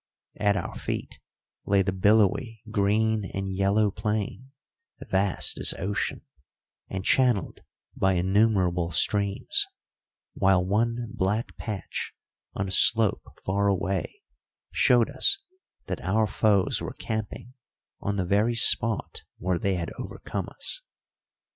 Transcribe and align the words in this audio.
At 0.39 0.57
our 0.57 0.73
feet 0.73 1.19
lay 1.67 1.83
the 1.83 1.91
billowy 1.91 2.63
green 2.71 3.23
and 3.35 3.53
yellow 3.53 3.91
plain, 3.91 4.49
vast 4.99 5.59
as 5.59 5.75
ocean, 5.77 6.25
and 6.89 7.05
channelled 7.05 7.61
by 7.95 8.13
innumerable 8.13 8.89
streams, 8.91 9.67
while 10.33 10.65
one 10.65 11.11
black 11.13 11.55
patch 11.55 12.15
on 12.55 12.67
a 12.67 12.71
slope 12.71 13.25
far 13.45 13.67
away 13.67 14.23
showed 14.71 15.11
us 15.11 15.37
that 15.85 16.01
our 16.01 16.25
foes 16.25 16.81
were 16.81 16.93
camping 16.93 17.53
on 17.99 18.15
the 18.15 18.25
very 18.25 18.55
spot 18.55 19.21
where 19.37 19.59
they 19.59 19.75
had 19.75 19.91
overcome 19.99 20.49
us. 20.49 20.81